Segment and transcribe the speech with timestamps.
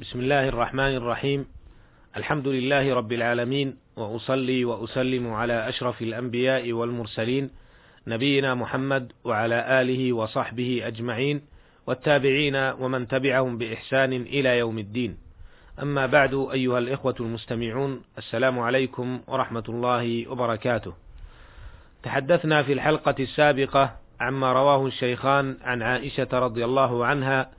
[0.00, 1.46] بسم الله الرحمن الرحيم.
[2.16, 7.50] الحمد لله رب العالمين وأصلي وأسلم على أشرف الأنبياء والمرسلين
[8.06, 11.42] نبينا محمد وعلى آله وصحبه أجمعين
[11.86, 15.16] والتابعين ومن تبعهم بإحسان إلى يوم الدين.
[15.82, 20.94] أما بعد أيها الإخوة المستمعون السلام عليكم ورحمة الله وبركاته.
[22.02, 27.50] تحدثنا في الحلقة السابقة عما رواه الشيخان عن عائشة رضي الله عنها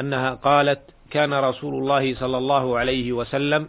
[0.00, 0.80] أنها قالت
[1.10, 3.68] كان رسول الله صلى الله عليه وسلم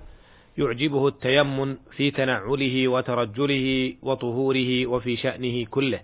[0.58, 6.00] يعجبه التيمن في تنعله وترجله وطهوره وفي شأنه كله.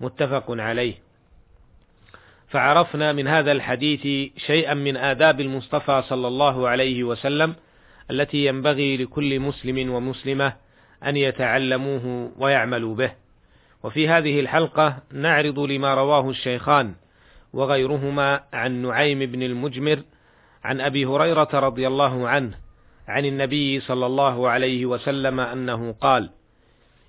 [0.00, 0.94] متفق عليه.
[2.48, 7.54] فعرفنا من هذا الحديث شيئا من آداب المصطفى صلى الله عليه وسلم
[8.10, 10.52] التي ينبغي لكل مسلم ومسلمة
[11.06, 13.12] أن يتعلموه ويعملوا به.
[13.82, 16.94] وفي هذه الحلقة نعرض لما رواه الشيخان
[17.52, 20.02] وغيرهما عن نعيم بن المجمر
[20.64, 22.54] عن أبي هريرة رضي الله عنه
[23.08, 26.30] عن النبي صلى الله عليه وسلم أنه قال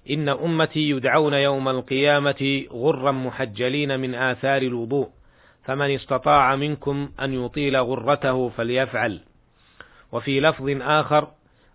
[0.09, 5.09] إن أمتي يدعون يوم القيامة غرا محجلين من آثار الوضوء
[5.63, 9.21] فمن استطاع منكم أن يطيل غرته فليفعل.
[10.11, 11.27] وفي لفظ آخر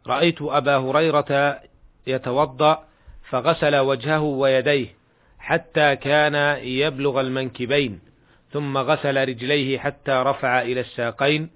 [0.07, 1.61] رأيت أبا هريرة
[2.07, 2.85] يتوضأ
[3.31, 4.87] فغسل وجهه ويديه
[5.39, 8.01] حتى كان يبلغ المنكبين
[8.53, 11.51] ثم غسل رجليه حتى رفع إلى الساقين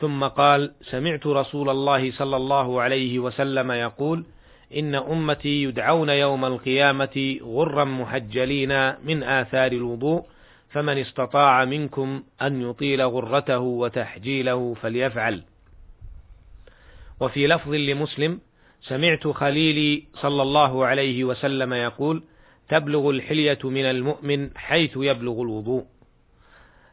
[0.00, 4.24] ثم قال سمعت رسول الله صلى الله عليه وسلم يقول
[4.76, 10.26] إن أمتي يدعون يوم القيامة غرا محجلين من آثار الوضوء
[10.70, 15.42] فمن استطاع منكم أن يطيل غرته وتحجيله فليفعل.
[17.20, 18.40] وفي لفظ لمسلم
[18.82, 22.22] سمعت خليلي صلى الله عليه وسلم يقول
[22.68, 25.84] تبلغ الحلية من المؤمن حيث يبلغ الوضوء.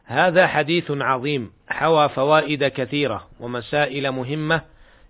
[0.06, 4.62] هذا حديث عظيم حوى فوائد كثيرة ومسائل مهمة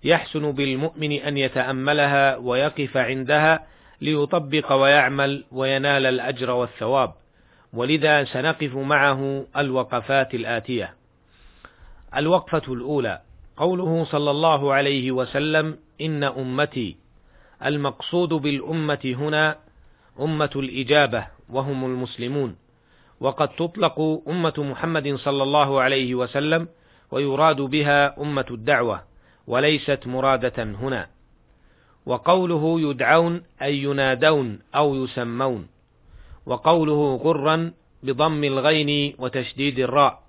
[0.04, 3.66] يحسن بالمؤمن أن يتأملها ويقف عندها
[4.00, 7.12] ليطبق ويعمل وينال الأجر والثواب.
[7.72, 10.94] ولذا سنقف معه الوقفات الآتية.
[12.16, 13.20] الوقفة الأولى
[13.56, 16.96] قوله صلى الله عليه وسلم إن أمتي
[17.64, 19.56] المقصود بالأمة هنا
[20.20, 22.56] أمة الإجابة وهم المسلمون.
[23.20, 26.68] وقد تطلق أمة محمد صلى الله عليه وسلم
[27.10, 29.02] ويراد بها أمة الدعوة
[29.46, 31.08] وليست مرادة هنا.
[32.06, 35.68] وقوله يدعون أي ينادون أو يسمون.
[36.46, 37.72] وقوله غرا
[38.02, 40.22] بضم الغين وتشديد الراء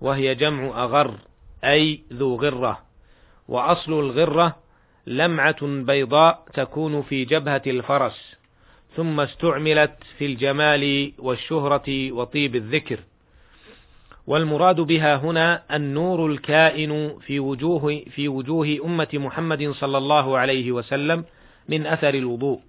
[0.00, 1.18] وهي جمع أغر
[1.64, 2.78] أي ذو غرة.
[3.48, 4.56] وأصل الغرة
[5.06, 8.36] لمعة بيضاء تكون في جبهة الفرس.
[8.96, 12.98] ثم استعملت في الجمال والشهرة وطيب الذكر.
[14.26, 21.24] والمراد بها هنا النور الكائن في وجوه في وجوه أمة محمد صلى الله عليه وسلم
[21.68, 22.60] من أثر الوضوء.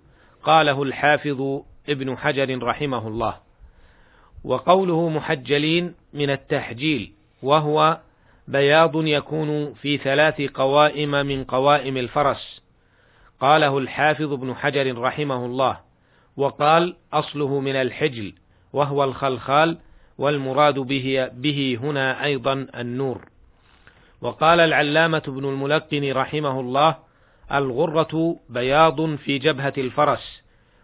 [0.44, 3.38] قاله الحافظ ابن حجر رحمه الله.
[4.44, 7.12] وقوله محجلين من التحجيل
[7.44, 8.00] وهو
[8.48, 12.62] بياض يكون في ثلاث قوائم من قوائم الفرس.
[13.40, 15.86] قاله الحافظ ابن حجر رحمه الله.
[16.38, 18.34] وقال أصله من الحجل
[18.74, 19.78] وهو الخلخال
[20.18, 23.26] والمراد به, به هنا أيضا النور.
[24.22, 26.96] وقال العلامة ابن الملقن رحمه الله
[27.54, 30.42] الغرة بياض في جبهة الفرس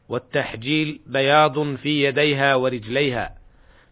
[0.09, 3.35] والتحجيل بياض في يديها ورجليها.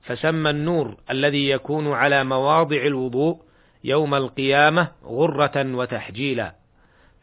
[0.02, 3.38] فسمى النور الذي يكون على مواضع الوضوء
[3.84, 6.56] يوم القيامة غرة وتحجيلا.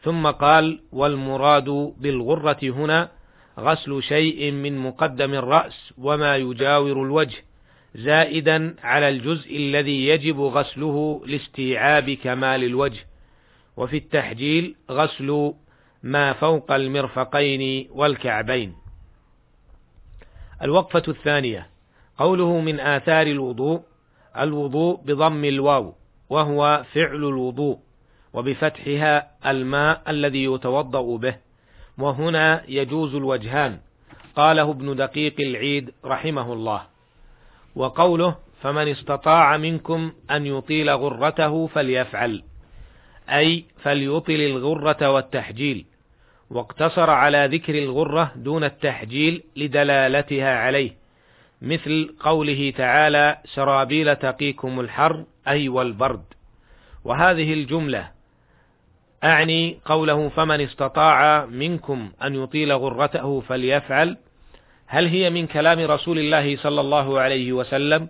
[0.01, 3.16] ثم قال والمراد بالغرة هنا
[3.59, 7.37] غسل شيء من مقدم الرأس وما يجاور الوجه
[7.95, 12.99] زائدا على الجزء الذي يجب غسله لاستيعاب كمال الوجه.
[13.77, 15.53] وفي التحجيل غسل
[16.03, 18.75] ما فوق المرفقين والكعبين.
[20.61, 21.69] الوقفة الثانية
[22.17, 23.81] قوله من آثار الوضوء
[24.37, 25.95] الوضوء بضم الواو
[26.29, 27.79] وهو فعل الوضوء
[28.33, 31.46] وبفتحها الماء الذي يتوضأ به.
[31.97, 33.79] وهنا يجوز الوجهان.
[34.35, 36.81] قاله ابن دقيق العيد رحمه الله.
[37.75, 42.43] وقوله فمن استطاع منكم أن يطيل غرته فليفعل
[43.29, 45.85] أي فليطل الغرة والتحجيل
[46.49, 50.91] واقتصر على ذكر الغرة دون التحجيل لدلالتها عليه
[51.61, 56.23] مثل قوله تعالى سرابيل تقيكم الحر أي والبرد.
[57.03, 58.16] وهذه الجملة
[59.23, 64.17] أعني قوله فمن استطاع منكم أن يطيل غرته فليفعل.
[64.87, 68.07] هل هي من كلام رسول الله صلى الله عليه وسلم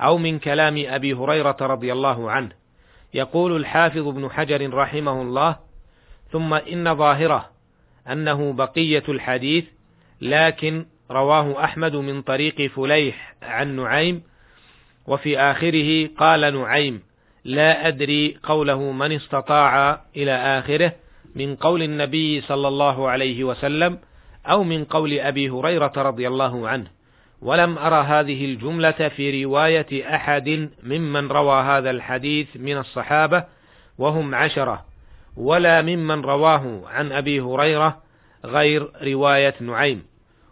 [0.00, 2.48] أو من كلام أبي هريرة رضي الله عنه؟
[3.14, 5.56] يقول الحافظ ابن حجر رحمه الله
[6.32, 7.50] ثم إن ظاهره
[8.10, 9.64] أنه بقية الحديث
[10.20, 14.22] لكن رواه أحمد من طريق فليح عن نعيم
[15.06, 17.02] وفي آخره قال نعيم.
[17.44, 20.92] لا أدري قوله من استطاع إلى آخره
[21.36, 23.98] من قول النبي صلى الله عليه وسلم
[24.46, 26.86] أو من قول أبي هريرة رضي الله عنه.
[27.42, 33.44] ولم أرى هذه الجملة في رواية أحد ممن روى هذا الحديث من الصحابة
[33.98, 34.84] وهم عشرة
[35.36, 38.02] ولا ممن رواه عن أبي هريرة
[38.44, 40.02] غير رواية نعيم.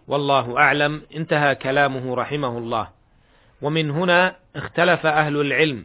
[0.09, 2.89] والله أعلم انتهى كلامه رحمه الله.
[3.63, 5.85] ومن هنا اختلف أهل العلم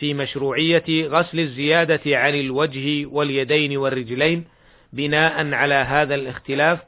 [0.00, 4.44] في مشروعية غسل الزيادة عن الوجه واليدين والرجلين
[4.92, 6.78] بناء على هذا الاختلاف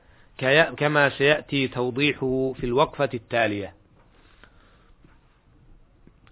[0.77, 3.75] كما سيأتي توضيحه في الوقفة التالية.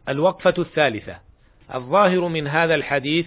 [0.08, 1.18] الوقفة الثالثة:
[1.74, 3.26] الظاهر من هذا الحديث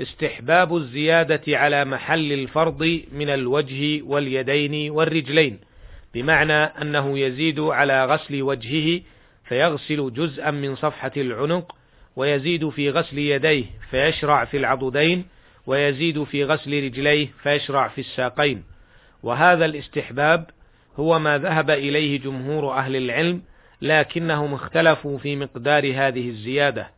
[0.00, 5.58] استحباب الزيادة على محل الفرض من الوجه واليدين والرجلين،
[6.14, 9.00] بمعنى أنه يزيد على غسل وجهه
[9.44, 11.81] فيغسل جزءا من صفحة العنق،
[12.16, 15.24] ويزيد في غسل يديه فيشرع في العضدين،
[15.66, 18.64] ويزيد في غسل رجليه فيشرع في الساقين.
[19.22, 20.50] وهذا الاستحباب
[20.96, 23.42] هو ما ذهب إليه جمهور أهل العلم
[23.82, 26.90] لكنهم اختلفوا في مقدار هذه الزيادة.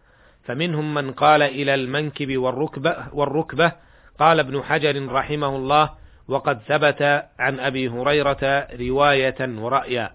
[0.45, 3.73] فمنهم من قال إلى المنكب والركبة, والركبة
[4.19, 5.91] قال ابن حجر رحمه الله
[6.29, 7.03] وقد ثبت
[7.39, 10.11] عن أبي هريرة رواية ورأيا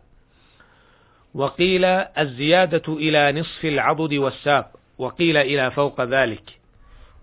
[1.34, 1.86] وقيل
[2.18, 6.60] الزيادة إلى نصف العضد والساق وقيل إلى فوق ذلك.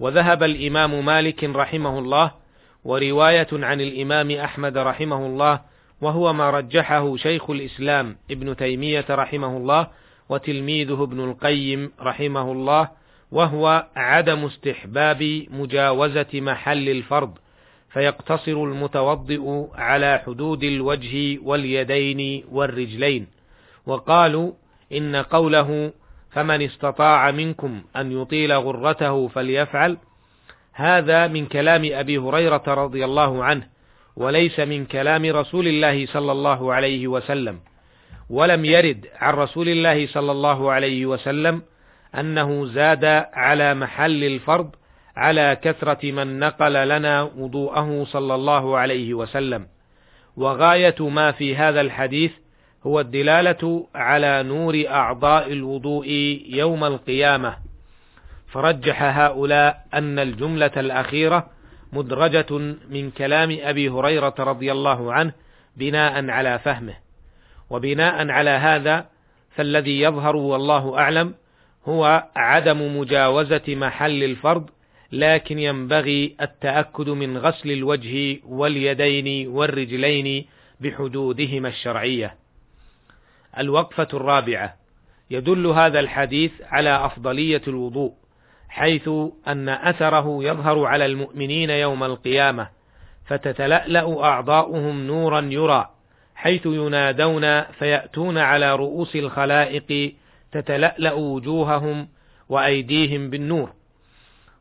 [0.01, 2.31] وذهب الإمام مالك رحمه الله
[2.85, 5.61] ورواية عن الإمام أحمد رحمه الله
[6.01, 9.87] وهو ما رجحه شيخ الإسلام ابن تيمية رحمه الله
[10.29, 12.89] وتلميذه ابن القيم رحمه الله
[13.33, 17.39] وهو عدم استحباب مجاوزة محل الفرض
[17.93, 23.27] فيقتصر المتوضئ على حدود الوجه واليدين والرجلين.
[23.87, 24.53] وقالوا
[24.93, 25.93] إن قوله
[26.37, 29.99] فمن استطاع منكم أن يطيل غرته فليفعل.
[30.73, 33.67] هذا من كلام أبي هريرة رضي الله عنه
[34.17, 37.61] وليس من كلام رسول الله صلى الله عليه وسلم.
[38.31, 41.63] ولم يرد عن رسول الله صلى الله عليه وسلم
[42.15, 44.71] أنه زاد على محل الفرض
[45.17, 49.67] على كثرة من نقل لنا وضوءه صلى الله عليه وسلم.
[50.37, 52.33] وغاية ما في هذا الحديث
[52.87, 56.09] هو الدلالة على نور أعضاء الوضوء
[56.49, 57.57] يوم القيامة
[58.47, 61.51] فرجح هؤلاء أن الجملة الأخيرة
[61.93, 62.59] مدرجة
[62.91, 65.33] من كلام أبي هريرة رضي الله عنه
[65.77, 66.95] بناء على فهمه
[67.71, 69.07] وبناء على هذا
[69.57, 71.35] فالذي يظهر والله أعلم
[71.89, 74.71] هو عدم مجاوزة محل الفرض
[75.13, 80.47] لكن ينبغي التأكد من غسل الوجه واليدين والرجلين
[80.81, 82.46] بحدودهما الشرعية.
[83.59, 84.77] الوقفة الرابعة.
[85.31, 88.13] يدل هذا الحديث على أفضلية الوضوء
[88.69, 89.09] حيث
[89.49, 92.69] أن أثره يظهر على المؤمنين يوم القيامة
[93.27, 95.91] فتتلألأ أعضاؤهم نورا يرى
[96.35, 100.15] حيث ينادون فيأتون على رؤوس الخلائق
[100.53, 102.09] تتلألأ وجوههم
[102.49, 103.73] وأيديهم بالنور.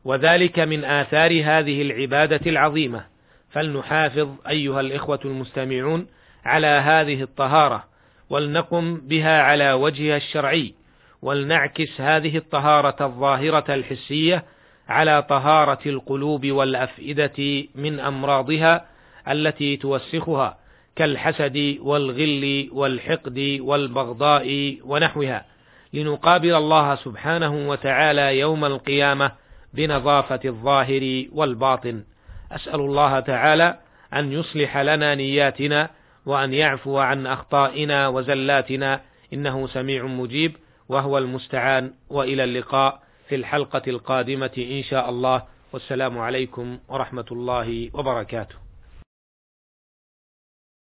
[0.04, 3.04] وذلك من آثار هذه العبادة العظيمة.
[3.50, 6.06] فلنحافظ أيها الإخوة المستمعون
[6.44, 7.84] على هذه الطهارة
[8.30, 10.74] ولنقم بها على وجهها الشرعي
[11.22, 14.44] ولنعكس هذه الطهارة الظاهرة الحسية
[14.88, 18.86] على طهارة القلوب والأفئدة من أمراضها
[19.28, 20.58] التي توسخها
[20.96, 25.44] كالحسد والغل والحقد والبغضاء ونحوها.
[25.92, 29.32] لنقابل الله سبحانه وتعالى يوم القيامة
[29.74, 32.04] بنظافة الظاهر والباطن.
[32.52, 33.78] أسأل الله تعالى
[34.14, 35.90] أن يصلح لنا نياتنا
[36.26, 39.00] وأن يعفو عن أخطائنا وزلاتنا
[39.32, 40.56] إنه سميع مجيب
[40.88, 45.42] وهو المستعان وإلى اللقاء في الحلقة القادمة إن شاء الله
[45.72, 48.65] والسلام عليكم ورحمة الله وبركاته